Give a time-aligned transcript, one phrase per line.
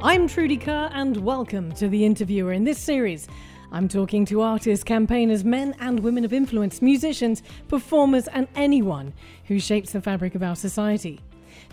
[0.00, 2.52] I'm Trudy Kerr, and welcome to The Interviewer.
[2.52, 3.26] In this series,
[3.72, 9.12] I'm talking to artists, campaigners, men and women of influence, musicians, performers, and anyone
[9.46, 11.20] who shapes the fabric of our society.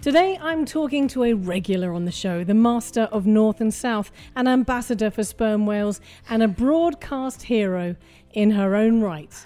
[0.01, 4.11] Today, I'm talking to a regular on the show, the master of North and South,
[4.35, 7.95] an ambassador for sperm whales, and a broadcast hero
[8.33, 9.45] in her own right.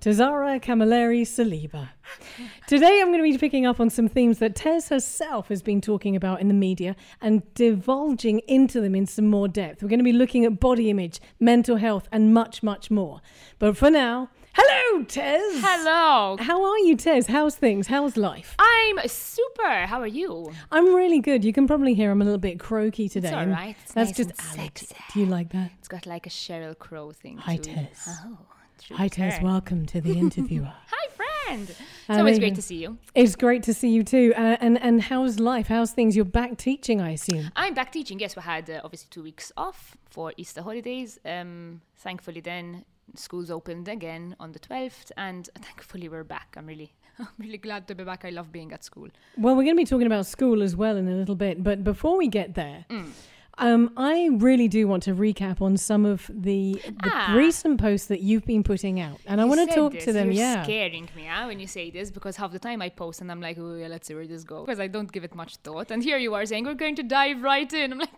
[0.00, 1.90] Tazara Camilleri Saliba.
[2.66, 5.82] Today, I'm going to be picking up on some themes that Tez herself has been
[5.82, 9.82] talking about in the media and divulging into them in some more depth.
[9.82, 13.20] We're going to be looking at body image, mental health, and much, much more.
[13.58, 15.60] But for now, hello, Tez.
[15.62, 16.38] Hello.
[16.40, 17.26] How are you, Tez?
[17.26, 17.86] How's things?
[17.86, 18.54] How's life?
[18.58, 19.84] I'm super.
[19.84, 20.50] How are you?
[20.72, 21.44] I'm really good.
[21.44, 23.34] You can probably hear I'm a little bit croaky today.
[23.34, 23.76] all and right.
[23.82, 24.28] It's That's nice
[24.72, 24.94] just.
[25.12, 25.72] Do you like that?
[25.78, 27.36] It's got like a Sheryl Crow thing.
[27.36, 27.58] Hi.
[27.58, 27.86] Tez.
[28.08, 28.38] Oh,
[28.92, 29.38] Hi, care.
[29.42, 30.72] Welcome to the interviewer.
[30.90, 31.08] Hi,
[31.46, 31.68] friend.
[31.70, 32.98] It's always great to see you.
[33.14, 34.32] It's great to see you too.
[34.36, 35.68] Uh, and and how's life?
[35.68, 36.16] How's things?
[36.16, 37.50] You're back teaching, I assume.
[37.54, 38.18] I'm back teaching.
[38.18, 41.18] Yes, we had uh, obviously two weeks off for Easter holidays.
[41.24, 46.54] Um, thankfully, then schools opened again on the 12th, and thankfully we're back.
[46.56, 48.24] I'm really, I'm really glad to be back.
[48.24, 49.08] I love being at school.
[49.36, 51.62] Well, we're going to be talking about school as well in a little bit.
[51.62, 53.10] But before we get there, Mm.
[53.58, 57.34] Um, I really do want to recap on some of the, the Ah.
[57.34, 60.04] recent posts that you've been putting out, and I want to talk this.
[60.04, 60.28] to them.
[60.30, 60.62] You're yeah.
[60.62, 63.40] scaring me huh, when you say this because half the time I post and I'm
[63.40, 65.90] like, oh yeah, let's see where this goes because I don't give it much thought.
[65.90, 67.92] And here you are saying we're going to dive right in.
[67.92, 68.10] I'm like,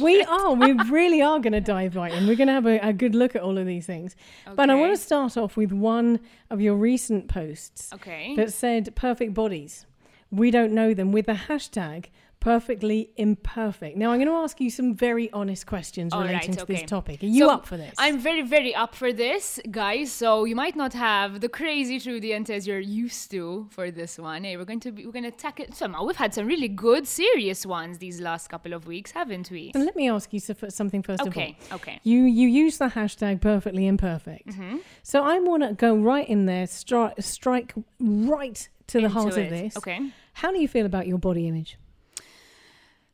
[0.00, 0.54] We are.
[0.54, 2.26] We really are going to dive right in.
[2.26, 4.14] We're going to have a, a good look at all of these things.
[4.46, 4.54] Okay.
[4.54, 8.34] But I want to start off with one of your recent posts okay.
[8.36, 9.86] that said perfect bodies.
[10.30, 12.06] We don't know them with the hashtag
[12.40, 13.96] perfectly imperfect.
[13.96, 16.82] Now, I'm going to ask you some very honest questions All right, relating to this
[16.82, 17.22] topic.
[17.22, 17.94] Are you So, up for this?
[17.98, 20.10] I'm very, very up for this, guys.
[20.10, 24.18] So you might not have the crazy Trudy and Tez you're used to for this
[24.18, 24.44] one.
[24.44, 26.04] Hey, we're going to be, we're going to tackle somehow.
[26.04, 29.70] We've had some really good, serious ones these last couple of weeks, haven't we?
[29.74, 31.76] And let me ask you so- something first Okay, of all.
[31.76, 31.90] okay.
[31.92, 32.00] Okay.
[32.04, 34.48] You you use the hashtag perfectly imperfect.
[34.48, 34.78] Mm-hmm.
[35.02, 39.48] So I want to go right in there, stri- strike right to the heart of
[39.50, 39.76] this.
[39.76, 40.10] Okay.
[40.34, 41.76] How do you feel about your body image?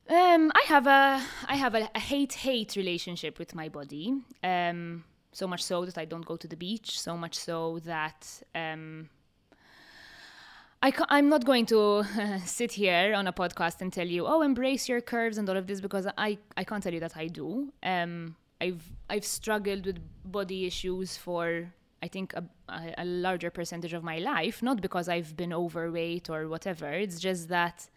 [0.09, 4.15] Um, I have a I have a, a hate hate relationship with my body.
[4.43, 7.01] Um, so much so that I don't go to the beach.
[7.01, 9.11] So much so that um,
[10.81, 12.05] I ca- I'm not going to
[12.45, 15.67] sit here on a podcast and tell you, oh, embrace your curves and all of
[15.67, 17.73] this because I I can't tell you that I do.
[17.83, 23.93] Um, I've I've struggled with body issues for I think a, a, a larger percentage
[23.93, 26.93] of my life, not because I've been overweight or whatever.
[26.93, 27.89] It's just that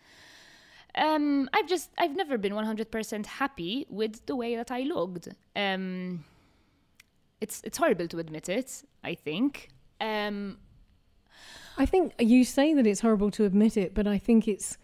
[0.96, 5.28] um, I've just I've never been 100% happy with the way that I looked.
[5.56, 6.26] Um,
[7.42, 8.84] it's it's horrible to admit it.
[9.04, 9.70] I think.
[10.02, 10.58] Um,
[11.78, 14.78] I think you say that it's horrible to admit it, but I think it's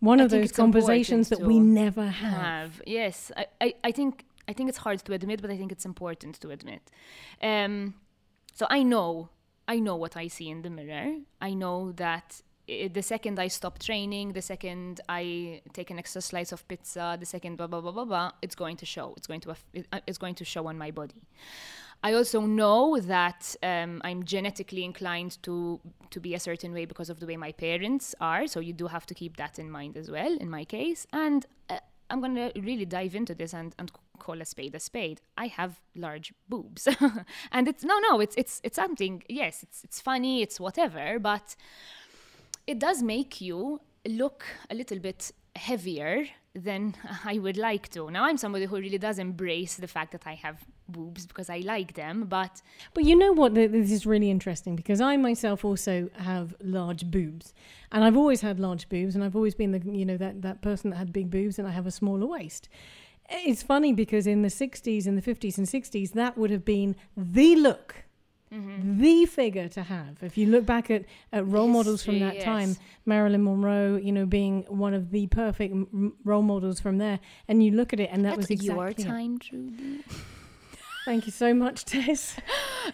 [0.00, 2.32] one I of those conversations that we never have.
[2.32, 3.30] have yes.
[3.36, 6.40] I, I, I think I think it's hard to admit, but I think it's important
[6.40, 6.90] to admit.
[7.42, 7.94] Um,
[8.54, 9.28] so I know
[9.66, 11.16] I know what I see in the mirror.
[11.40, 16.52] I know that the second I stop training, the second I take an extra slice
[16.52, 19.14] of pizza, the second blah blah blah blah blah, it's going to show.
[19.16, 21.22] It's going to uh, it's going to show on my body.
[22.02, 25.80] I also know that um, I'm genetically inclined to
[26.10, 28.46] to be a certain way because of the way my parents are.
[28.46, 30.36] So you do have to keep that in mind as well.
[30.38, 31.78] In my case, and uh,
[32.10, 35.20] I'm gonna really dive into this and and call a spade a spade.
[35.36, 36.88] I have large boobs,
[37.52, 39.22] and it's no no it's it's it's something.
[39.28, 40.42] Yes, it's it's funny.
[40.42, 41.56] It's whatever, but
[42.66, 46.94] it does make you look a little bit heavier than
[47.24, 48.10] I would like to.
[48.10, 51.58] Now, I'm somebody who really does embrace the fact that I have boobs because I
[51.58, 53.54] like them, but But you know what?
[53.54, 57.52] This is really interesting because I myself also have large boobs,
[57.90, 60.62] and I've always had large boobs, and I've always been the you know that that
[60.62, 62.68] person that had big boobs, and I have a smaller waist.
[63.30, 66.96] It's funny because in the '60s, and the '50s, and '60s, that would have been
[67.16, 68.03] the look.
[68.54, 69.00] Mm-hmm.
[69.00, 70.22] The figure to have.
[70.22, 72.76] If you look back at, at role models from that time.
[73.06, 77.18] Marilyn Monroe, you know, being one of the perfect m- role models from there,
[77.48, 80.04] and you look at it, and that that's was exactly your time, Trudy.
[81.04, 82.36] Thank you so much, Tez.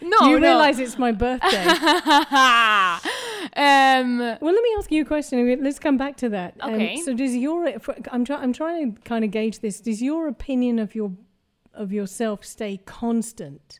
[0.01, 0.47] No, Do you no.
[0.47, 1.65] realise it's my birthday?
[3.55, 5.63] um, Well, let me ask you a question.
[5.63, 6.55] Let's come back to that.
[6.59, 6.97] Um, Okay.
[6.97, 7.71] so, does your
[8.11, 9.79] I'm trying I'm trying to kind of gauge this.
[9.79, 11.11] Does your opinion of your
[11.73, 13.79] of yourself stay constant,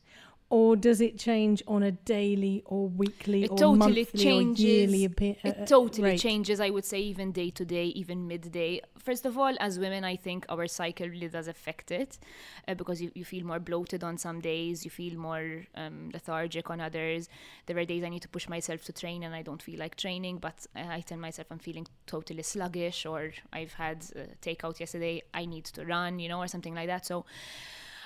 [0.51, 4.65] or does it change on a daily or weekly It or totally monthly changes.
[4.65, 6.19] or yearly uh, it totally rate?
[6.19, 10.03] changes i would say even day to day even midday first of all as women
[10.03, 12.19] i think our cycle really does affect it
[12.67, 16.69] uh, because you, you feel more bloated on some days you feel more um, lethargic
[16.69, 17.29] on others
[17.65, 19.95] there are days i need to push myself to train and i don't feel like
[19.95, 24.79] training but uh, i tell myself i'm feeling totally sluggish or i've had uh, takeout
[24.81, 27.25] yesterday i need to run you know or something like that so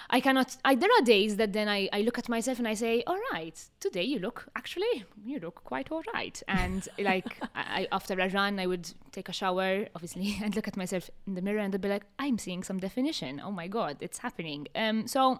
[0.09, 0.55] I cannot.
[0.63, 3.19] I, there are days that then I, I look at myself and I say, "All
[3.31, 8.13] right, today you look actually you look quite all right." And like I, I, after
[8.19, 11.59] a run, I would take a shower, obviously, and look at myself in the mirror
[11.59, 13.41] and I'd be like, "I'm seeing some definition.
[13.43, 15.39] Oh my god, it's happening." Um, so,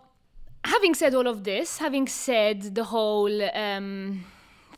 [0.66, 4.26] having said all of this, having said the whole um,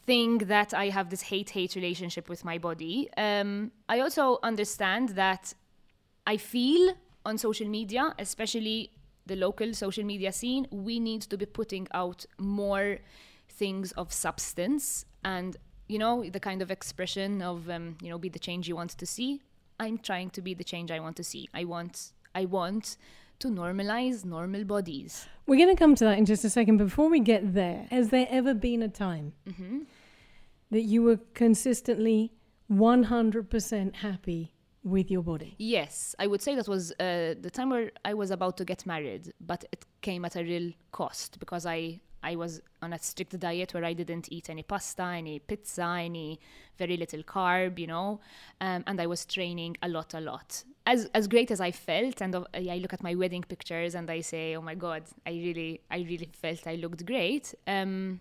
[0.06, 5.10] thing that I have this hate hate relationship with my body, um, I also understand
[5.10, 5.54] that
[6.26, 6.94] I feel
[7.26, 8.92] on social media, especially
[9.28, 13.00] the local social media scene, we need to be putting out more
[13.50, 15.58] things of substance and
[15.88, 18.92] you know the kind of expression of um, you know be the change you want
[18.92, 19.42] to see.
[19.80, 21.48] I'm trying to be the change I want to see.
[21.54, 22.98] I want I want
[23.40, 25.28] to normalize normal bodies.
[25.46, 26.78] We're going to come to that in just a second.
[26.78, 29.80] Before we get there, has there ever been a time Mm-hmm.
[30.72, 32.34] that you were consistently
[32.70, 34.54] 100% happy
[34.84, 35.56] with your body?
[35.58, 38.86] Yes, I would say that was uh, the time where I was about to get
[38.86, 43.40] married, but it came at a real cost because I I was on a strict
[43.40, 46.40] diet where I didn't eat any pasta, any pizza, any
[46.78, 48.20] very little carb, you know,
[48.60, 50.64] um, and I was training a lot, a lot.
[50.86, 54.10] As as great as I felt, and uh, I look at my wedding pictures and
[54.10, 57.54] I say, oh my god, I really I really felt I looked great.
[57.68, 58.20] Um,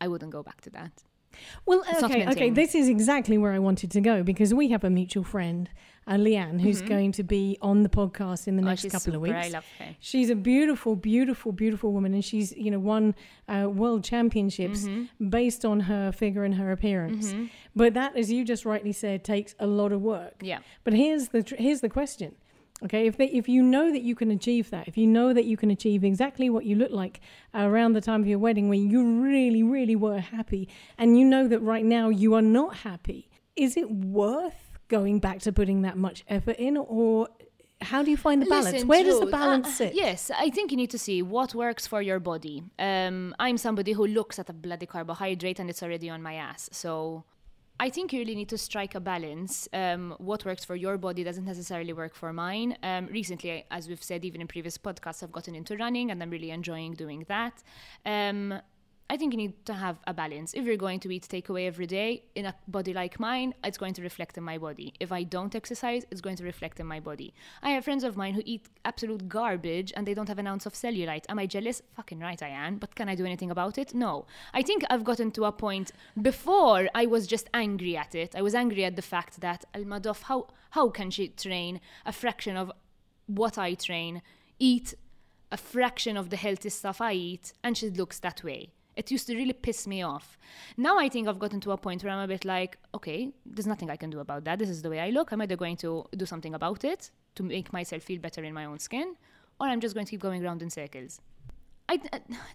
[0.00, 1.04] I wouldn't go back to that.
[1.66, 2.50] Well, okay, okay.
[2.50, 5.68] This is exactly where I wanted to go because we have a mutual friend,
[6.06, 8.68] uh, Leanne, who's going to be on the podcast in the Mm-hmm.
[8.68, 9.34] Oh, next couple of weeks.
[9.36, 9.96] I love her.
[10.00, 13.14] She's a beautiful, beautiful, beautiful woman, and she's you know won
[13.48, 15.28] uh, world championships Mm-hmm.
[15.30, 17.34] based on her figure and her appearance.
[17.74, 20.34] But that, as you just rightly said, takes a lot of work.
[20.40, 20.58] Yeah.
[20.84, 22.34] But here's the tr- here's the question.
[22.84, 25.44] Okay, if they, if you know that you can achieve that, if you know that
[25.44, 27.20] you can achieve exactly what you look like
[27.54, 31.48] around the time of your wedding, when you really, really were happy, and you know
[31.48, 35.96] that right now you are not happy, is it worth going back to putting that
[35.96, 37.28] much effort in, or
[37.80, 38.72] how do you find the balance?
[38.72, 39.94] Listen, Where does the balance uh, sit?
[39.94, 42.62] Yes, I think you need to see what works for your body.
[42.78, 46.68] Um, I'm somebody who looks at a bloody carbohydrate and it's already on my ass.
[46.72, 47.24] So
[47.80, 49.68] I think you really need to strike a balance.
[49.72, 52.76] Um, what works for your body doesn't necessarily work for mine.
[52.84, 56.30] Um, recently, as we've said even in previous podcasts, I've gotten into running and I'm
[56.30, 57.62] really enjoying doing that.
[58.06, 58.60] Um,
[59.10, 60.54] I think you need to have a balance.
[60.54, 63.92] If you're going to eat takeaway every day in a body like mine, it's going
[63.94, 64.94] to reflect in my body.
[64.98, 67.34] If I don't exercise, it's going to reflect in my body.
[67.62, 70.64] I have friends of mine who eat absolute garbage and they don't have an ounce
[70.64, 71.26] of cellulite.
[71.28, 71.82] Am I jealous?
[71.94, 72.78] Fucking right I am.
[72.78, 73.94] But can I do anything about it?
[73.94, 74.26] No.
[74.54, 78.34] I think I've gotten to a point before I was just angry at it.
[78.34, 82.56] I was angry at the fact that Almadoff, how how can she train a fraction
[82.56, 82.72] of
[83.26, 84.22] what I train,
[84.58, 84.94] eat
[85.52, 88.72] a fraction of the healthy stuff I eat, and she looks that way.
[88.96, 90.38] It used to really piss me off.
[90.76, 93.66] Now I think I've gotten to a point where I'm a bit like, okay, there's
[93.66, 94.58] nothing I can do about that.
[94.58, 95.32] This is the way I look.
[95.32, 98.64] I'm either going to do something about it to make myself feel better in my
[98.64, 99.16] own skin,
[99.60, 101.20] or I'm just going to keep going around in circles.
[101.88, 102.00] I,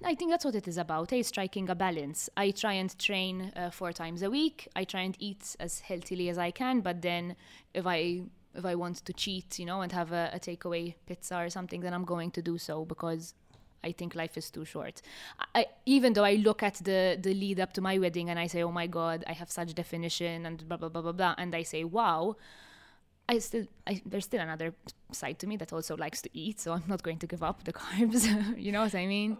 [0.03, 1.21] I think that's what it is about, eh?
[1.21, 2.29] striking a balance.
[2.35, 4.67] I try and train uh, four times a week.
[4.75, 7.35] I try and eat as healthily as I can, but then
[7.73, 8.23] if I
[8.55, 11.81] if I want to cheat, you know, and have a, a takeaway pizza or something,
[11.81, 13.35] then I'm going to do so because
[13.83, 15.01] I think life is too short.
[15.55, 18.47] I, even though I look at the the lead up to my wedding and I
[18.47, 21.55] say, oh my god, I have such definition and blah blah blah blah blah, and
[21.55, 22.35] I say, wow.
[23.31, 24.73] I still, I, there's still another
[25.11, 27.63] side to me that also likes to eat, so I'm not going to give up
[27.63, 28.25] the carbs.
[28.57, 29.37] you know what I mean?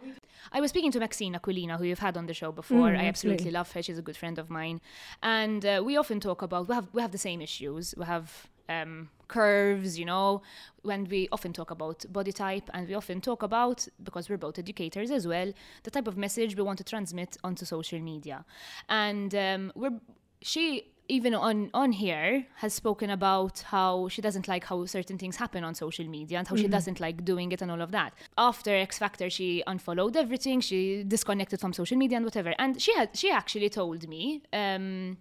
[0.52, 2.90] I was speaking to Maxine Aquilina, who you've had on the show before.
[2.90, 3.82] Mm, I absolutely love her.
[3.82, 4.80] She's a good friend of mine,
[5.24, 7.96] and uh, we often talk about we have we have the same issues.
[7.98, 10.42] We have um, curves, you know,
[10.84, 14.58] when we often talk about body type, and we often talk about because we're both
[14.60, 15.52] educators as well,
[15.84, 18.46] the type of message we want to transmit onto social media,
[18.88, 20.00] and um, we're
[20.42, 25.36] she even on on here has spoken about how she doesn't like how certain things
[25.36, 28.14] happen on social media and how she doesn't like doing it and all of that.
[28.38, 32.54] After X Factor, she unfollowed everything, she disconnected from social media and whatever.
[32.60, 35.18] And she had she actually told me, um,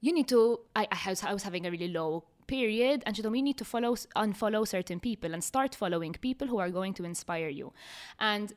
[0.00, 0.60] you need to.
[0.74, 3.44] I, I was I was having a really low period and she told me you
[3.44, 7.48] need to follow unfollow certain people and start following people who are going to inspire
[7.48, 7.72] you.
[8.20, 8.52] And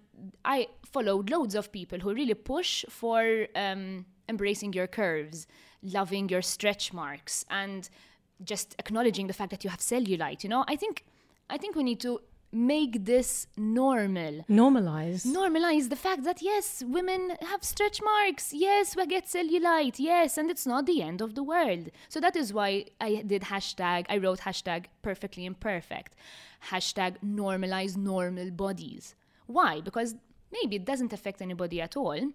[0.46, 5.48] i followed loads of people who really push for um, embracing your curves
[5.82, 7.90] loving your stretch marks and
[8.44, 10.66] just acknowledging the fact that you have cellulite you know?
[10.68, 11.06] I think
[11.50, 14.46] i think we need to make this normal.
[14.50, 15.26] Normalize.
[15.26, 18.54] Normalize the fact that yes, women have stretch marks.
[18.54, 20.00] Yes, we get cellulite.
[20.00, 21.90] Yes, and it's not the end of the world.
[22.08, 26.16] So that is why I did hashtag, I wrote hashtag perfectly imperfect.
[26.70, 29.16] Hashtag normalize normal bodies.
[29.46, 29.82] Why?
[29.82, 30.16] Because
[30.52, 32.32] maybe it doesn't affect anybody at all.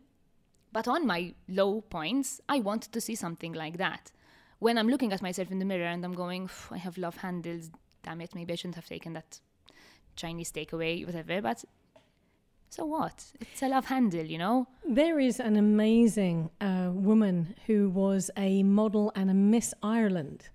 [0.73, 4.11] But on my low points, I want to see something like that.
[4.59, 7.71] When I'm looking at myself in the mirror and I'm going, I have love handles,
[8.03, 9.41] damn it, maybe I shouldn't have taken that
[10.17, 11.41] Chinese takeaway, whatever.
[11.41, 11.65] But
[12.71, 13.25] so what?
[13.41, 14.67] It's a love handle, you know?
[14.85, 20.49] There is an amazing uh, woman who was a model and a Miss Ireland.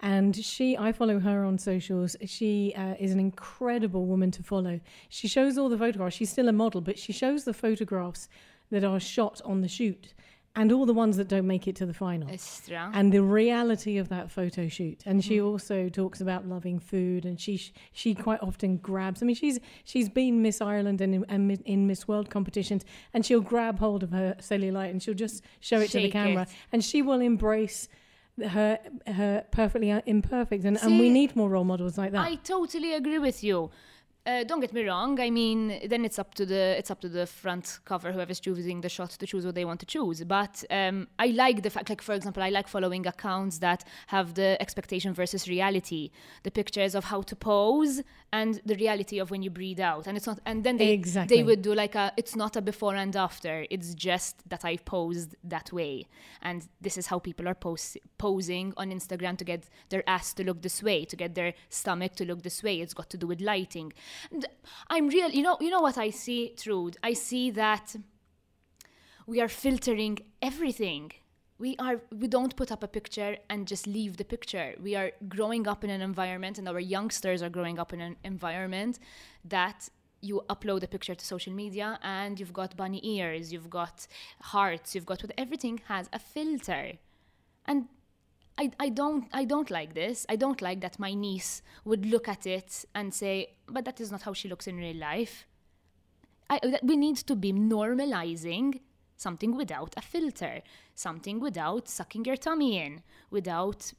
[0.00, 2.16] And she, I follow her on socials.
[2.26, 4.80] She uh, is an incredible woman to follow.
[5.08, 6.16] She shows all the photographs.
[6.16, 8.28] She's still a model, but she shows the photographs
[8.70, 10.12] that are shot on the shoot
[10.56, 12.30] and all the ones that don't make it to the final.
[12.30, 12.90] Estra.
[12.94, 15.02] And the reality of that photo shoot.
[15.04, 15.46] And she Mm.
[15.46, 17.60] also talks about loving food and she
[17.92, 21.86] she quite often grabs I mean she's she's been Miss Ireland and in, and in
[21.86, 25.88] Miss World competitions and she'll grab hold of her cellulite and she'll just show it
[25.90, 26.48] to the Shake camera it.
[26.72, 27.88] and she will embrace
[28.42, 32.26] her her perfectly imperfect and, and we need more role models like that.
[32.26, 33.70] I totally agree with you.
[34.26, 35.20] Uh, don't get me wrong.
[35.20, 38.80] I mean, then it's up to the it's up to the front cover, whoever's choosing
[38.80, 40.24] the shot, to choose what they want to choose.
[40.24, 44.32] But um, I like the fact, like for example, I like following accounts that have
[44.32, 46.10] the expectation versus reality,
[46.42, 48.00] the pictures of how to pose
[48.32, 50.06] and the reality of when you breathe out.
[50.06, 51.36] And it's not, and then they Exactly.
[51.36, 52.10] they would do like a.
[52.16, 53.66] It's not a before and after.
[53.68, 56.06] It's just that I posed that way,
[56.40, 60.44] and this is how people are pos- posing on Instagram to get their ass to
[60.44, 62.80] look this way, to get their stomach to look this way.
[62.80, 63.92] It's got to do with lighting.
[64.30, 64.46] And
[64.90, 65.30] I'm real.
[65.30, 65.56] You know.
[65.60, 66.96] You know what I see, Trude.
[67.02, 67.96] I see that
[69.26, 71.12] we are filtering everything.
[71.58, 74.74] We are we don't put up a picture and just leave the picture.
[74.82, 78.16] We are growing up in an environment and our youngsters are growing up in an
[78.24, 78.98] environment
[79.44, 79.88] that
[80.20, 84.06] you upload a picture to social media and you've got bunny ears, you've got
[84.40, 86.92] hearts, you've got what everything has a filter.
[87.66, 87.88] And
[88.56, 90.26] I, I don't I don't like this.
[90.28, 94.12] I don't like that my niece would look at it and say, but that is
[94.12, 95.46] not how she looks in real life.
[96.48, 98.80] I, we need to be normalizing
[99.16, 100.62] something without a filter,
[100.94, 103.92] something without sucking your tummy in, without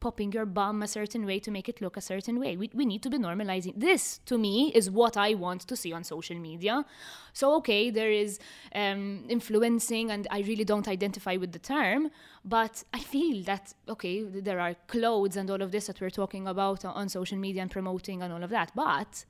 [0.00, 2.56] popping your bum a certain way to make it look a certain way.
[2.56, 3.74] We, we need to be normalizing.
[3.76, 6.84] This, to me, is what I want to see on social media.
[7.32, 8.38] So, okay, there is
[8.74, 12.10] um, influencing, and I really don't identify with the term,
[12.44, 16.46] but I feel that, okay, there are clothes and all of this that we're talking
[16.46, 19.24] about on social media and promoting and all of that, but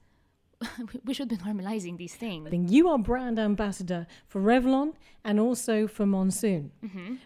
[1.05, 2.49] we should be normalizing these things.
[2.71, 6.71] You are brand ambassador for Revlon and also for Monsoon,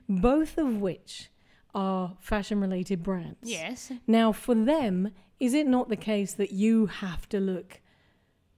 [0.09, 1.31] both of which
[1.75, 3.39] are fashion related brands.
[3.43, 3.93] Yes.
[4.07, 7.81] Now, for them, is it not the case that you have to look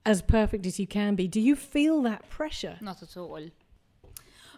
[0.05, 1.27] as perfect as you can be?
[1.27, 2.77] Do you feel that pressure?
[2.81, 3.49] Not at all.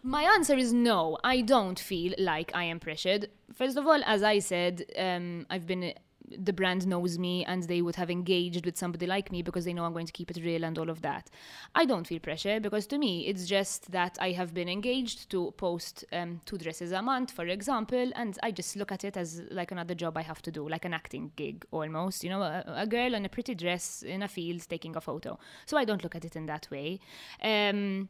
[0.01, 1.17] My answer is no.
[1.24, 3.27] I don't feel like I am pressured.
[3.53, 5.93] First of all, as I said, um, I've been.
[6.38, 9.74] The brand knows me and they would have engaged with somebody like me because they
[9.74, 11.29] know I'm going to keep it real and all of that.
[11.74, 15.51] I don't feel pressure because to me it's just that I have been engaged to
[15.58, 19.41] post um, two dresses a month, for example, and I just look at it as
[19.51, 22.24] like another job I have to do, like an acting gig almost.
[22.24, 25.39] You know, a, a girl in a pretty dress in a field taking a photo.
[25.65, 27.00] So I don't look at it in that way.
[27.44, 28.10] Um,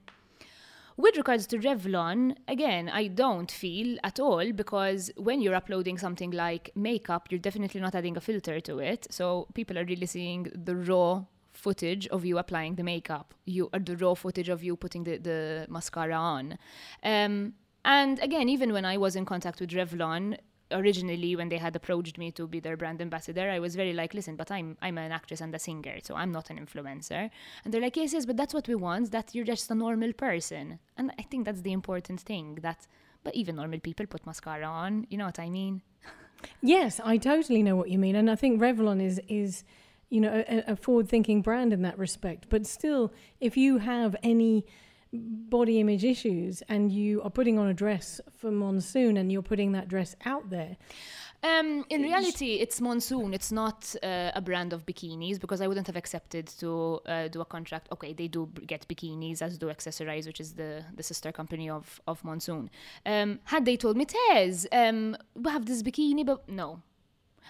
[0.98, 6.32] with regards to Revlon, again, I don't feel at all because when you're uploading something
[6.32, 9.08] like makeup, you're definitely not adding a filter to it.
[9.10, 13.98] So people are really seeing the raw footage of you applying the makeup, you the
[13.98, 16.58] raw footage of you putting the, the mascara on.
[17.04, 20.38] Um, and again, even when I was in contact with Revlon,
[20.72, 24.14] originally when they had approached me to be their brand ambassador i was very like
[24.14, 27.30] listen but i'm i'm an actress and a singer so i'm not an influencer
[27.64, 30.12] and they're like yes yes but that's what we want that you're just a normal
[30.14, 32.88] person and i think that's the important thing that
[33.24, 35.82] but even normal people put mascara on you know what i mean
[36.62, 39.64] Yes, I totally know what you mean, and I think Revlon is is
[40.10, 42.48] you know a, a forward thinking brand in that respect.
[42.50, 44.66] But still, if you have any
[45.16, 49.72] body image issues and you are putting on a dress for monsoon and you're putting
[49.74, 50.78] that dress out there,
[51.44, 53.34] Um, in reality, it's Monsoon.
[53.34, 57.40] It's not uh, a brand of bikinis because I wouldn't have accepted to uh, do
[57.42, 57.88] a contract.
[57.92, 62.02] Okay, they do get bikinis, as do Accessorize, which is the, the sister company of,
[62.08, 62.70] of Monsoon.
[63.06, 66.82] Um, had they told me, Tez, um, we have this bikini, but no.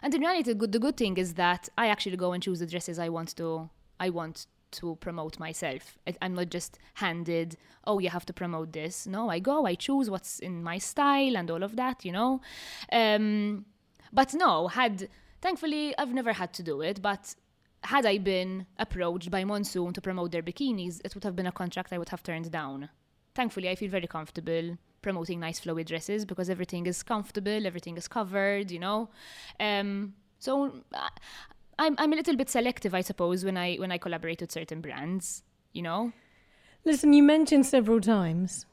[0.02, 2.60] And in reality, the good, the good thing is that I actually go and choose
[2.60, 3.70] the dresses I want to.
[3.98, 5.98] I want to promote myself.
[6.22, 9.08] I'm not just handed, oh, you have to promote this.
[9.08, 12.41] No, I go, I choose what's in my style and all of that, you know.
[12.91, 13.65] Um,
[14.12, 15.10] but no, had
[15.41, 17.36] thankfully I've never had to do it, but
[17.84, 21.51] had I been approached by Monsoon to promote their bikinis, it would have been a
[21.51, 22.89] contract I would have turned down.
[23.36, 28.08] Thankfully, I feel very comfortable promoting nice flowy dresses because everything is comfortable, everything is
[28.08, 29.10] covered, you know.
[29.60, 30.72] Um, so
[31.79, 34.82] I'm I'm a little bit selective, I suppose, when I when I collaborate with certain
[34.82, 36.12] brands, you know.
[36.86, 38.65] Listen, you mentioned several times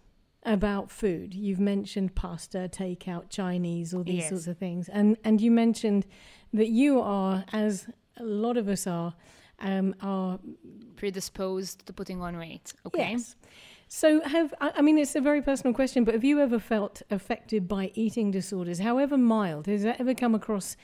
[0.44, 1.35] about food.
[1.35, 4.28] You've mentioned pasta, takeout, Chinese, all these Yes.
[4.28, 6.06] sorts of things, and and you mentioned
[6.52, 7.87] that you are, as
[8.18, 9.14] a lot of us are,
[9.61, 10.38] um, are
[10.97, 12.73] Predisposed to putting on weight.
[12.87, 13.11] Okay.
[13.12, 13.35] yes.
[13.88, 17.02] So have I, I mean it's a very personal question, but have you ever felt
[17.11, 19.66] affected by eating disorders, however mild?
[19.66, 20.76] Has that ever come across?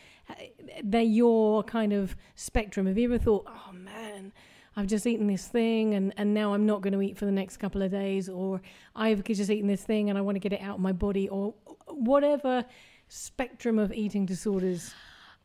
[0.83, 2.87] They're your kind of spectrum.
[2.87, 4.33] Have you ever thought, oh man,
[4.77, 7.33] I've just eaten this thing and, and now I'm not going to eat for the
[7.33, 8.61] next couple of days, or
[8.95, 11.29] I've just eaten this thing and I want to get it out of my body,
[11.29, 11.55] or
[11.87, 12.65] whatever
[13.09, 14.95] spectrum of eating disorders?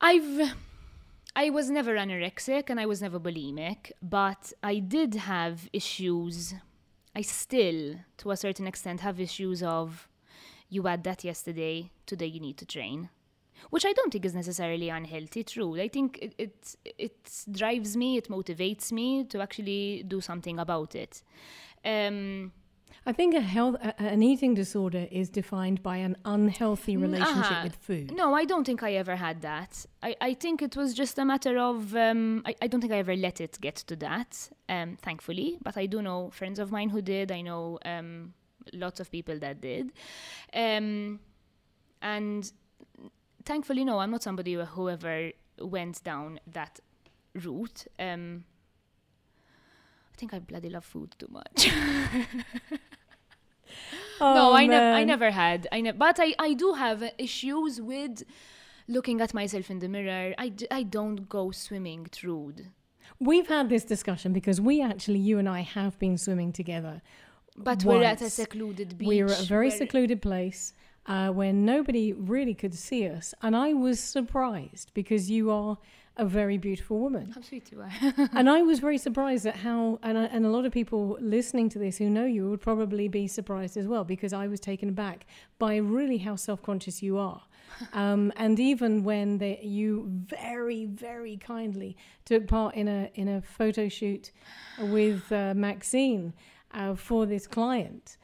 [0.02, 0.54] I've
[1.36, 6.54] I was never anorexic and I was never bulimic, but I did have issues.
[7.16, 10.08] I still, to a certain extent, have issues of
[10.70, 13.10] you had that yesterday, today you need to train.
[13.70, 15.80] Which I don't think is necessarily unhealthy, true.
[15.80, 20.96] I think it, it, it drives me, it motivates me to actually do something about
[20.96, 21.24] it.
[21.86, 22.52] Um,
[23.06, 27.64] I think a health, a, an eating disorder is defined by an unhealthy relationship uh-huh.
[27.64, 28.14] with food.
[28.16, 29.86] No, I don't think I ever had that.
[30.02, 33.00] I, I think it was just a matter of, um, I, I don't think I
[33.00, 35.58] ever let it get to that, um, thankfully.
[35.62, 37.32] But I do know friends of mine who did.
[37.32, 38.34] I know um,
[38.72, 39.92] lots of people that did.
[40.54, 41.20] Um,
[42.02, 42.52] and
[43.46, 46.80] thankfully, no, I'm not somebody who ever went down that
[47.34, 47.86] route.
[48.00, 48.46] Um,
[50.14, 51.72] I think I bloody love food too much.
[52.78, 52.78] no,
[54.22, 55.68] Oh, I never, I never had.
[55.72, 58.24] I ne- but I, I do have issues with
[58.88, 60.34] looking at myself in the mirror.
[60.38, 62.54] I, d- I don't go swimming through.
[63.20, 67.02] We've had this discussion because we actually, you and I, have been swimming together.
[67.56, 69.08] But we're at a secluded beach.
[69.08, 70.74] We were at a very secluded place
[71.06, 75.78] uh, where nobody really could see us, and I was surprised because you are
[76.18, 77.34] a very beautiful woman.
[77.42, 77.72] Sweet
[78.34, 81.70] and I was very surprised at how, and, I, and a lot of people listening
[81.70, 84.90] to this who know you would probably be surprised as well because I was taken
[84.90, 85.26] aback
[85.58, 87.44] by really how self conscious you are.
[87.94, 93.42] Um, and even when they, you very, very kindly took part in a in a
[93.42, 94.32] photo shoot
[94.80, 96.34] with uh, Maxine
[96.72, 98.18] uh, for this client,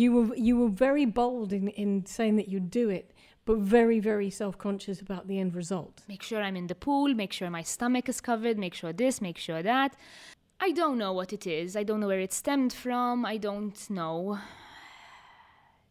[0.00, 3.06] you were you were very bold in, in saying that you'd do it,
[3.46, 5.94] but very, very self conscious about the end result.
[6.14, 9.20] make sure I'm in the pool, make sure my stomach is covered, make sure this,
[9.28, 9.90] make sure that.
[10.68, 11.76] I don't know what it is.
[11.80, 13.14] I don't know where it stemmed from.
[13.34, 14.38] I don't know.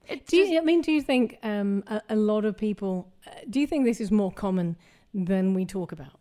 [0.07, 2.93] It Do just- you, I mean, do you think um, a, a lot of people,
[3.27, 4.75] uh, do you think this is more common
[5.13, 6.19] than we talk about?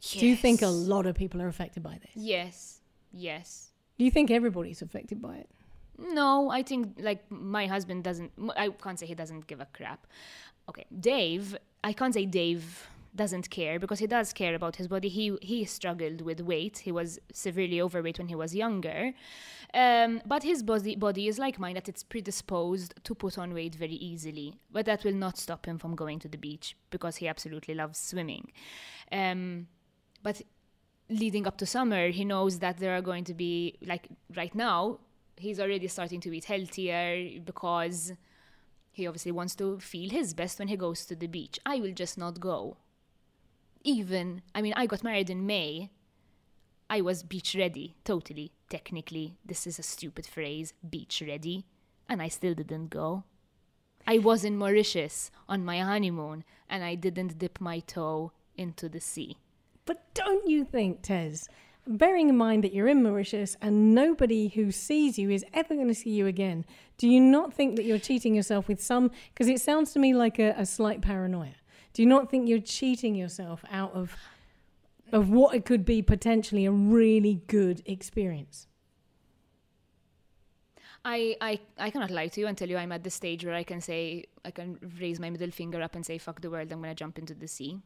[0.00, 0.20] yes.
[0.20, 2.12] Do you think a lot of people are affected by this?
[2.14, 2.80] Yes.
[3.12, 3.70] Yes.
[3.98, 5.48] Do you think everybody's affected by it?
[6.00, 8.32] No, I think like my husband doesn't.
[8.56, 10.06] I can't say he doesn't give a crap.
[10.68, 11.56] Okay, Dave.
[11.84, 15.08] I can't say Dave doesn't care because he does care about his body.
[15.08, 16.78] He he struggled with weight.
[16.78, 19.12] He was severely overweight when he was younger,
[19.74, 23.74] um, but his body body is like mine that it's predisposed to put on weight
[23.74, 24.58] very easily.
[24.70, 27.98] But that will not stop him from going to the beach because he absolutely loves
[27.98, 28.52] swimming.
[29.12, 29.66] Um,
[30.22, 30.40] but
[31.08, 34.98] leading up to summer, he knows that there are going to be like right now
[35.40, 38.12] he's already starting to eat healthier because
[38.92, 41.58] he obviously wants to feel his best when he goes to the beach.
[41.64, 42.76] I will just not go.
[43.82, 45.90] Even, I mean, I got married in May.
[46.88, 48.52] I was beach ready, totally.
[48.68, 51.64] Technically, this is a stupid phrase, beach ready.
[52.08, 53.24] And I still didn't go.
[54.06, 59.00] I was in Mauritius on my honeymoon and I didn't dip my toe into the
[59.00, 59.36] sea.
[59.86, 61.48] But don't you think, Tez,
[61.90, 65.88] bearing in mind that you're in Mauritius and nobody who sees you is ever going
[65.88, 66.64] to see you again,
[66.98, 69.10] do you not think that you're cheating yourself with some?
[69.32, 71.54] Because it sounds to me like a, a slight paranoia.
[71.92, 74.16] Do you not think you're cheating yourself out of
[75.12, 78.68] of what it could be potentially a really good experience?
[81.04, 83.54] I, I, I cannot lie to you and tell you I'm at the stage where
[83.54, 86.70] I can say, I can raise my middle finger up and say, fuck the world,
[86.70, 87.80] I'm going to jump into the sea.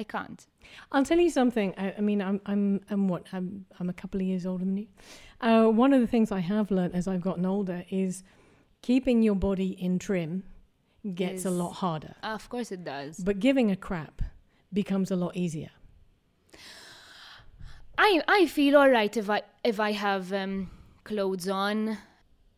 [0.00, 0.46] I can't.
[0.92, 1.74] I'll tell you something.
[1.76, 3.26] I, I mean, I'm, I'm, I'm what?
[3.34, 4.86] I'm, I'm a couple of years older than you.
[5.42, 8.22] Uh, one of the things I have learned as I've gotten older is
[8.80, 10.44] keeping your body in trim
[11.14, 13.18] gets a lot harder, of course it does.
[13.18, 14.22] but giving a crap
[14.72, 15.70] becomes a lot easier.
[17.98, 20.70] I, I feel all right if I, if I have um,
[21.04, 21.98] clothes on.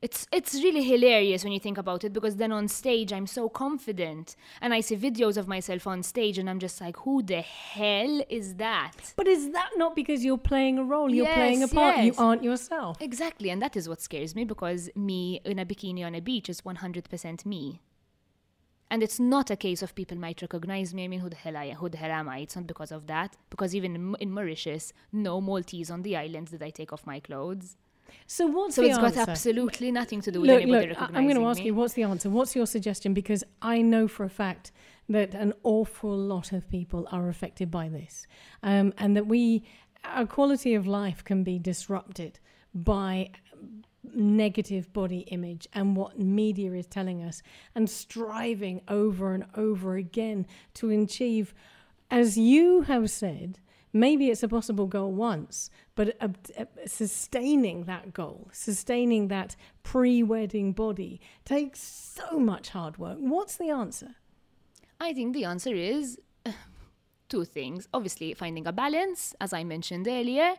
[0.03, 3.49] It's it's really hilarious when you think about it because then on stage I'm so
[3.49, 7.41] confident and I see videos of myself on stage and I'm just like, who the
[7.41, 9.15] hell is that?
[9.15, 11.09] But is that not because you're playing a role?
[11.09, 11.99] You're playing a Yes, part.
[11.99, 13.01] You aren't yourself.
[13.01, 16.49] Exactly, and that is what scares me because me in a bikini on a beach
[16.49, 17.81] is 100% me.
[18.91, 21.05] And it's not a case of people might recognize me.
[21.05, 22.39] I mean, who the hell I who the hell am I?
[22.39, 23.37] It's not because of that.
[23.51, 27.21] Because even in, in Mauritius, no Maltese on the islands did I take off my
[27.21, 27.77] clothes.
[28.27, 29.17] So what's So the it's answer?
[29.17, 31.67] got absolutely nothing to do with Look, anybody look, recognizing I'm going to ask me.
[31.67, 32.31] you, what's the answer?
[32.31, 33.15] What's your suggestion?
[33.15, 34.73] Because I know for a fact
[35.09, 38.27] that an awful lot of people are affected by this,
[38.63, 39.65] um, and that we,
[40.05, 42.39] our quality of life can be disrupted
[42.75, 43.31] by
[44.15, 47.43] negative body image and what media is telling us,
[47.75, 51.55] and striving over and over again to achieve,
[52.11, 53.59] as you have said.
[53.93, 56.17] Maybe it's a possible goal once, but
[56.87, 63.19] sustaining that goal, sustaining that pre wedding body takes so much hard work.
[63.19, 64.15] What's the answer?
[64.99, 66.19] I think the answer is
[67.29, 67.87] two things.
[67.93, 70.55] Obviously, finding a balance, as I mentioned earlier,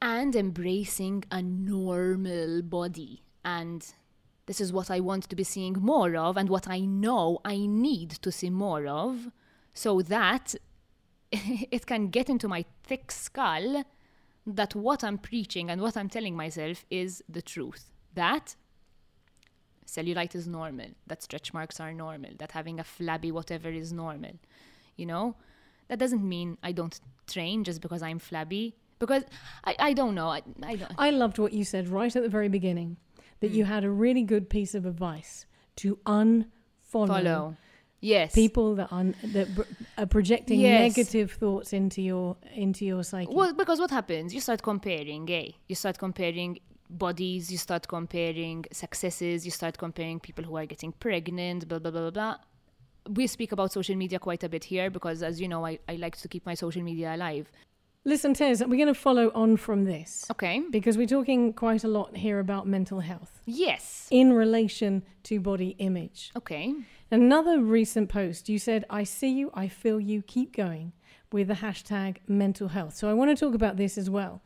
[0.00, 3.24] and embracing a normal body.
[3.44, 3.86] And
[4.46, 7.66] this is what I want to be seeing more of, and what I know I
[7.66, 9.30] need to see more of,
[9.74, 10.54] so that
[11.70, 13.84] it can get into my thick skull
[14.46, 17.90] that what I'm preaching and what I'm telling myself is the truth.
[18.14, 18.56] That
[19.86, 24.32] cellulite is normal, that stretch marks are normal, that having a flabby whatever is normal.
[24.96, 25.36] You know?
[25.88, 28.74] That doesn't mean I don't train just because I'm flabby.
[28.98, 29.24] Because
[29.64, 30.28] I, I don't know.
[30.28, 30.92] I, I don't.
[30.96, 32.96] I loved what you said right at the very beginning
[33.40, 33.70] that you hmm.
[33.70, 35.44] had a really good piece of advice
[35.76, 36.46] to unfollow
[37.06, 37.56] Follow.
[38.00, 38.34] Yes.
[38.34, 39.48] people that are, that
[39.98, 40.96] are projecting Yes.
[40.96, 43.32] negative thoughts into your into your psyche.
[43.34, 44.34] Well, because what happens?
[44.34, 45.50] You start comparing, eh?
[45.68, 46.58] You start comparing
[46.90, 51.90] bodies, you start comparing successes, you start comparing people who are getting pregnant, blah, blah,
[51.90, 52.36] blah, blah, blah.
[53.08, 55.96] We speak about social media quite a bit here because, as you know, I, I
[55.96, 57.50] like to keep my social media alive.
[58.04, 60.62] Listen, Tez, we're going to follow on from this Okay.
[60.70, 64.06] because we're talking quite a lot here about mental health Yes.
[64.12, 66.30] in relation to body image.
[66.36, 66.72] Okay.
[67.10, 70.92] Another recent post, you said, I see you, I feel you, keep going
[71.32, 72.96] with the hashtag mental health.
[72.96, 74.42] So I want to talk about this as well.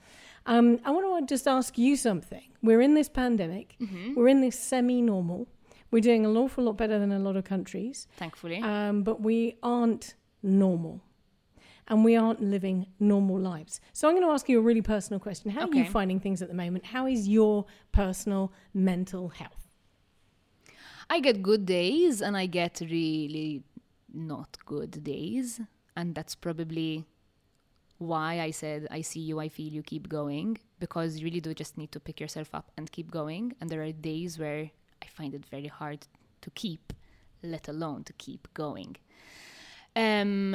[0.47, 2.43] Um, I want to just ask you something.
[2.63, 3.77] We're in this pandemic,
[4.15, 5.49] we're in this semi normal.
[5.91, 8.59] We're doing an awful lot better than a lot of countries, Thankfully.
[8.63, 11.03] um, but we aren't normal.
[11.89, 13.81] And we aren't living normal lives.
[13.93, 15.51] So I'm going to ask you a really personal question.
[15.51, 16.85] How are you finding things at the moment?
[16.87, 19.67] How is your personal mental health?
[21.11, 23.65] I get good days and I get really
[24.15, 25.61] not good days.
[25.97, 27.05] And that's probably
[27.99, 30.59] why I said, I see you, I feel you, keep going.
[30.79, 33.55] Because you really do just need to pick yourself up and keep going.
[33.61, 34.71] And there are days where
[35.03, 36.07] I find it very hard
[36.43, 36.93] to keep,
[37.43, 38.97] let alone to keep going.
[39.97, 40.55] Um,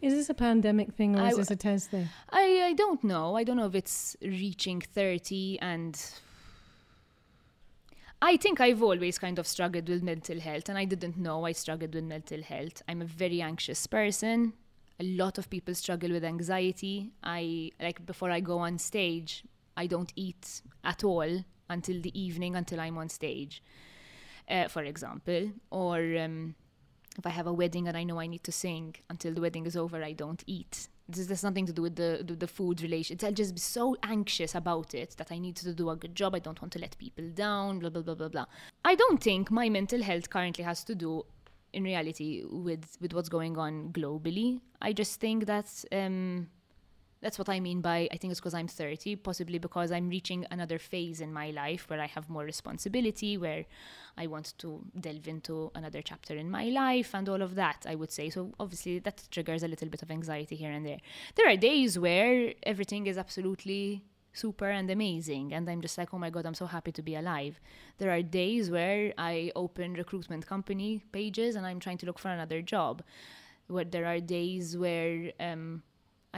[0.00, 2.08] Is this a pandemic thing or I is this a Tez thing?
[2.30, 3.34] I, I don't know.
[3.34, 6.00] I don't know if it's reaching 30 and
[8.22, 11.52] I think I've always kind of struggled with mental health and I didn't know I
[11.52, 12.82] struggled with mental health.
[12.88, 14.54] I'm a very anxious person.
[14.98, 17.12] A lot of people struggle with anxiety.
[17.22, 19.44] I like before I go on stage,
[19.76, 23.62] I don't eat at all until the evening until I'm on stage.
[24.48, 26.54] Uh, for example, or um,
[27.18, 29.66] if I have a wedding and I know I need to sing until the wedding
[29.66, 30.88] is over, I don't eat.
[31.08, 33.22] This has nothing to do with the, the, the food relations.
[33.22, 36.34] I'll just be so anxious about it that I need to do a good job.
[36.34, 38.46] I don't want to let people down, blah, blah, blah, blah, blah.
[38.84, 41.24] I don't think my mental health currently has to do,
[41.72, 44.60] in reality, with, with what's going on globally.
[44.82, 46.48] I just think that um,
[47.20, 50.46] that's what I mean by I think it's because I'm 30, possibly because I'm reaching
[50.50, 53.64] another phase in my life where I have more responsibility, where
[54.16, 57.94] I want to delve into another chapter in my life and all of that, I
[57.94, 58.30] would say.
[58.30, 60.98] So obviously that triggers a little bit of anxiety here and there.
[61.34, 66.18] There are days where everything is absolutely super and amazing and I'm just like, "Oh
[66.18, 67.58] my god, I'm so happy to be alive."
[67.98, 72.28] There are days where I open recruitment company pages and I'm trying to look for
[72.28, 73.02] another job.
[73.68, 75.82] Where there are days where um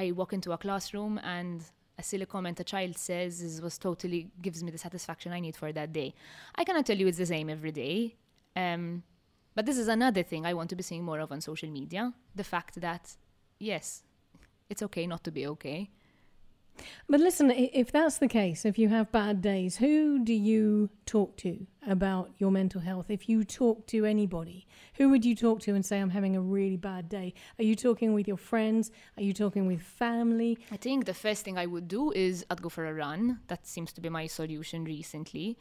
[0.03, 1.61] I walk into a classroom and
[1.99, 5.57] a silly comment a child says is, was totally gives me the satisfaction I need
[5.57, 6.15] for that day.
[6.55, 8.15] I cannot tell you it's the same every day.
[8.55, 9.03] Um,
[9.57, 12.15] but this is another thing I want to be seeing more of on social media.
[12.41, 13.17] The fact that,
[13.59, 14.05] yes,
[14.71, 15.91] it's okay not to be okay.
[17.09, 21.37] But listen, if that's the case, if you have bad days, who do you talk
[21.38, 23.07] to about your mental health?
[23.09, 26.41] If you talk to anybody, who would you talk to and say, I'm having a
[26.41, 27.35] really bad day?
[27.59, 28.91] Are you talking with your friends?
[29.17, 30.59] Are you talking with family?
[30.71, 33.41] I think the first thing I would do is I'd go for a run.
[33.49, 35.59] That seems to be my solution recently.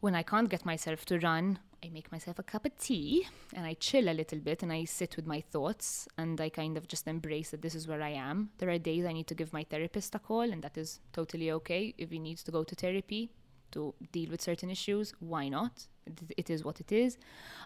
[0.00, 3.64] When I can't get myself to run, I make myself a cup of tea and
[3.64, 6.88] I chill a little bit and I sit with my thoughts and I kind of
[6.88, 8.50] just embrace that this is where I am.
[8.58, 11.50] There are days I need to give my therapist a call, and that is totally
[11.52, 11.94] okay.
[11.96, 13.30] If he needs to go to therapy
[13.72, 15.86] to deal with certain issues, why not?
[16.36, 17.18] It, is what it is.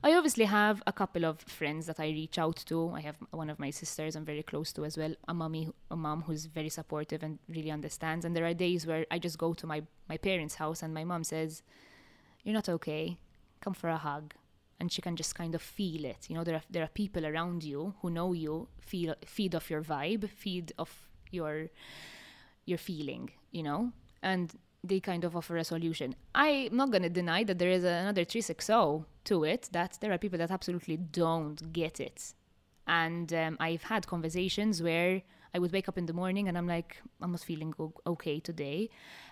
[0.02, 2.90] I obviously have a couple of friends that I reach out to.
[2.94, 5.96] I have one of my sisters I'm very close to as well, a mommy, a
[5.96, 8.24] mom who's very supportive and really understands.
[8.26, 11.04] And there are days where I just go to my, my parents' house and my
[11.04, 11.62] mom says,
[12.44, 13.18] You're not okay.
[13.60, 14.34] Come for a hug.
[14.78, 16.26] And she can just kind of feel it.
[16.28, 19.70] You know there are there are people around you who know you feel feed off
[19.70, 21.68] your vibe feed off your
[22.66, 23.92] your feeling you know?
[24.22, 24.52] And
[24.82, 26.14] they kind of offer a solution.
[26.34, 30.18] I'm not going to deny that there is another 360 to it that there are
[30.18, 32.34] people that absolutely don't get it.
[32.86, 35.22] And um, i've had conversations where
[35.54, 37.72] I would wake up in the morning and I'm like, I'm not feeling
[38.06, 38.90] okay today.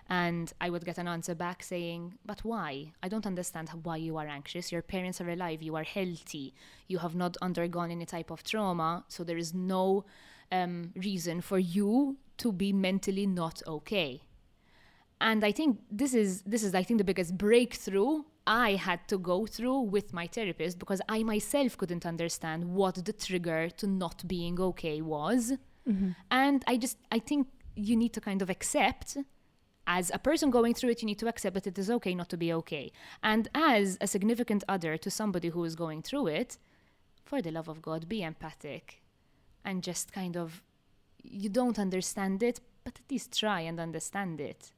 [0.09, 2.93] And I would get an answer back saying, But why?
[3.03, 4.71] I don't understand why you are anxious.
[4.71, 5.61] Your parents are alive.
[5.61, 6.53] You are healthy.
[6.87, 9.03] You have not undergone any type of trauma.
[9.09, 10.05] So there is no
[10.51, 14.21] um, reason for you to be mentally not okay.
[15.19, 19.17] And I think this is this is I think the biggest breakthrough I had to
[19.17, 24.27] go through with my therapist because I myself couldn't understand what the trigger to not
[24.27, 25.53] being okay was.
[25.87, 26.11] Mm-hmm.
[26.31, 29.17] And I just, I think you need to kind of accept
[29.85, 32.29] as a person going through it, you need to accept that it is okay not
[32.29, 32.91] to be okay.
[33.21, 36.57] And as a significant other to somebody who is going through it,
[37.25, 39.01] for the love of God, be empathic
[39.65, 40.61] and just kind of,
[41.21, 44.71] you don't understand it, but at least try and understand it.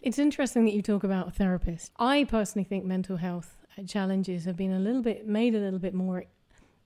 [0.00, 1.92] It's interesting that you talk about a therapist.
[1.98, 5.94] I personally think mental health challenges have been a little bit made a little bit
[5.94, 6.24] more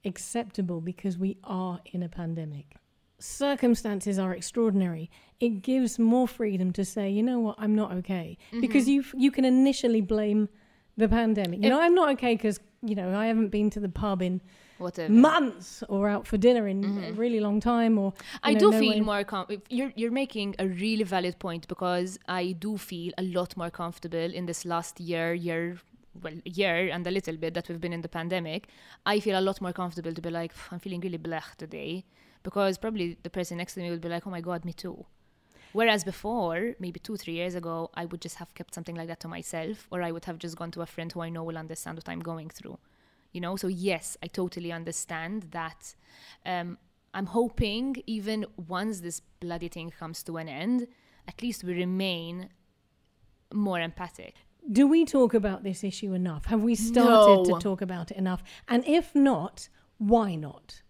[0.04, 2.76] acceptable because we are in a pandemic
[3.18, 8.38] circumstances are extraordinary, it gives more freedom to say, you know what, I'm not okay,
[8.48, 8.60] mm-hmm.
[8.60, 10.48] because you you can initially blame
[10.96, 11.60] the pandemic.
[11.60, 14.22] You it, know, I'm not okay because you know I haven't been to the pub
[14.22, 14.40] in
[14.78, 15.12] Whatever.
[15.12, 17.04] months or out for dinner in mm-hmm.
[17.04, 17.98] a really long time.
[17.98, 19.24] Or I know, do no feel more.
[19.24, 23.70] Com- you're you're making a really valid point because I do feel a lot more
[23.70, 25.78] comfortable in this last year year
[26.22, 28.68] well year and a little bit that we've been in the pandemic
[29.04, 32.04] i feel a lot more comfortable to be like i'm feeling really blech today
[32.44, 35.04] because probably the person next to me would be like, oh my God, me too.
[35.72, 39.18] Whereas before, maybe two, three years ago, I would just have kept something like that
[39.20, 41.58] to myself, or I would have just gone to a friend who I know will
[41.58, 42.78] understand what I'm going through.
[43.32, 45.96] You know, so yes, I totally understand that.
[46.46, 46.78] Um,
[47.12, 50.86] I'm hoping even once this bloody thing comes to an end,
[51.26, 52.50] at least we remain
[53.52, 54.34] more empathic.
[54.70, 56.44] Do we talk about this issue enough?
[56.46, 57.58] Have we started no.
[57.58, 58.44] to talk about it enough?
[58.68, 60.82] And if not, why not?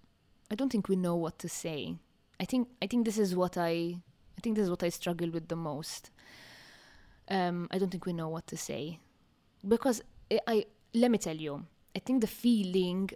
[0.51, 1.97] I don't think we know what to say.
[2.41, 4.01] I think I think this is what I
[4.37, 6.11] I think this is what I struggle with the most.
[7.29, 8.99] Um, I don't think we know what to say
[9.67, 11.65] because I, I let me tell you.
[11.97, 13.11] I think the feeling,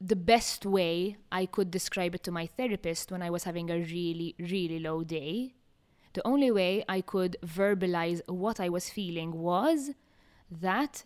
[0.00, 3.78] the best way I could describe it to my therapist when I was having a
[3.78, 5.54] really really low day,
[6.12, 9.90] the only way I could verbalize what I was feeling was
[10.50, 11.04] that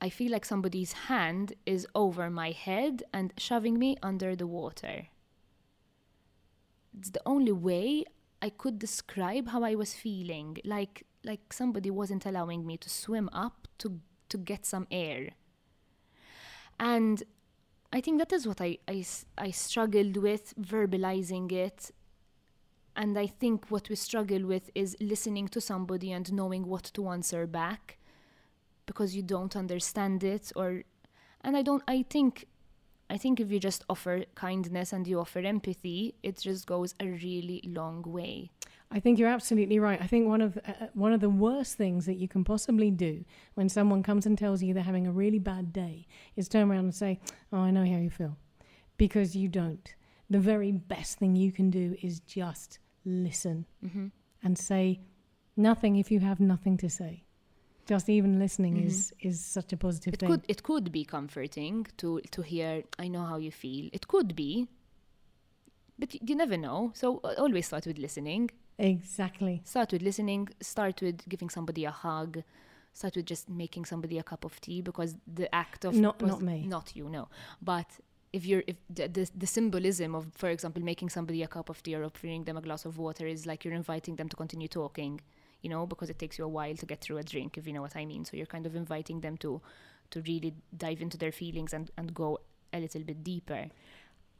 [0.00, 5.08] I feel like somebody's hand is over my head and shoving me under the water.
[6.96, 8.04] It's the only way
[8.40, 13.28] I could describe how I was feeling, like like somebody wasn't allowing me to swim
[13.32, 15.30] up to to get some air.
[16.78, 17.22] And
[17.92, 19.04] I think that is what I, I,
[19.36, 21.90] I struggled with verbalizing it.
[22.94, 27.08] And I think what we struggle with is listening to somebody and knowing what to
[27.08, 27.97] answer back
[28.88, 30.82] because you don't understand it or
[31.42, 32.48] and I don't I think
[33.10, 37.06] I think if you just offer kindness and you offer empathy, it just goes a
[37.06, 38.50] really long way.
[38.90, 40.00] I think you're absolutely right.
[40.00, 42.90] I think one of uh, uh, one of the worst things that you can possibly
[42.90, 43.24] do
[43.54, 46.86] when someone comes and tells you they're having a really bad day is turn around
[46.90, 47.20] and say,
[47.52, 48.36] "Oh, I know how you feel,"
[48.96, 49.94] because you don't.
[50.30, 54.08] The very best thing you can do is just listen mm-hmm.
[54.42, 55.00] and say
[55.56, 57.24] nothing if you have nothing to say
[57.88, 58.86] just even listening mm-hmm.
[58.86, 60.28] is is such a positive it thing.
[60.28, 62.82] Could, it could be comforting to to hear.
[62.98, 63.88] I know how you feel.
[63.92, 64.68] It could be,
[65.98, 66.92] but you never know.
[66.94, 67.06] So
[67.44, 68.50] always start with listening.
[68.78, 69.62] Exactly.
[69.64, 70.48] Start with listening.
[70.60, 72.42] Start with giving somebody a hug.
[72.92, 76.42] Start with just making somebody a cup of tea because the act of not not
[76.42, 77.28] me, not you, no.
[77.62, 77.88] But
[78.32, 81.82] if you're if the, the, the symbolism of, for example, making somebody a cup of
[81.82, 84.68] tea or offering them a glass of water is like you're inviting them to continue
[84.68, 85.20] talking
[85.62, 87.72] you know, because it takes you a while to get through a drink, if you
[87.72, 88.24] know what I mean.
[88.24, 89.60] So you're kind of inviting them to
[90.10, 92.40] to really dive into their feelings and, and go
[92.72, 93.66] a little bit deeper.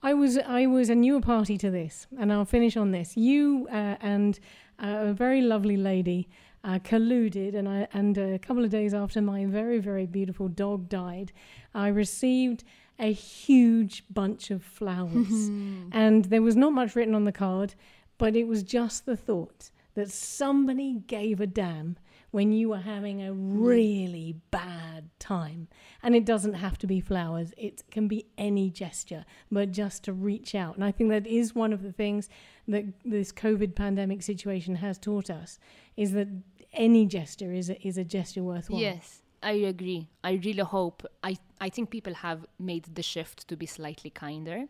[0.02, 3.16] I was I was a newer party to this, and I'll finish on this.
[3.16, 4.38] You uh, and
[4.83, 6.28] uh, a very lovely lady
[6.62, 10.88] uh, colluded, and I and a couple of days after my very very beautiful dog
[10.88, 11.33] died,
[11.74, 12.62] I received
[13.00, 15.48] a huge bunch of flowers,
[15.92, 17.74] and there was not much written on the card,
[18.18, 21.96] but it was just the thought that somebody gave a damn
[22.30, 23.66] when you were having a mm.
[23.66, 25.66] really bad time.
[26.04, 30.12] And it doesn't have to be flowers, it can be any gesture, but just to
[30.12, 30.76] reach out.
[30.76, 32.28] And I think that is one of the things
[32.68, 35.58] that this COVID pandemic situation has taught us
[35.96, 36.28] is that
[36.72, 38.80] any gesture is a, is a gesture worthwhile.
[38.80, 40.11] Yes, I agree.
[40.22, 41.04] I really hope.
[41.24, 44.66] I, I think people have made the shift to be slightly kinder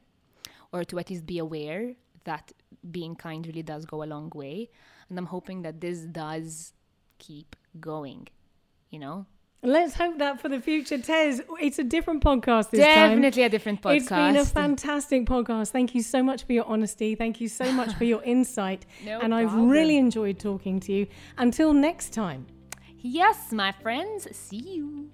[0.73, 2.53] or to at least be aware that
[2.91, 4.71] being kind really does go a long way.
[5.09, 6.75] And I'm hoping that this does
[7.19, 8.29] keep going,
[8.91, 9.27] you know?
[9.63, 11.43] Let's hope that for the future, Tez.
[11.61, 13.11] It's a different podcast this time.
[13.11, 13.97] Definitely a different podcast.
[13.97, 15.71] It's been a fantastic podcast.
[15.71, 17.17] Thank you so much for your honesty.
[17.17, 18.87] Thank you so much for your insight.
[19.05, 21.07] No and I've really enjoyed talking to you.
[21.39, 22.47] Until next time.
[23.01, 24.29] Yes, my friends.
[24.37, 25.11] See you.